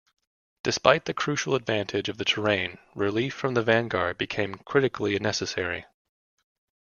Despite 0.63 1.05
the 1.05 1.13
crucial 1.13 1.53
advantage 1.53 2.09
of 2.09 2.17
the 2.17 2.25
terrain, 2.25 2.79
relief 2.95 3.35
for 3.35 3.51
the 3.53 3.61
vanguard 3.61 4.17
became 4.17 4.55
critically 4.55 5.19
necessary. 5.19 5.85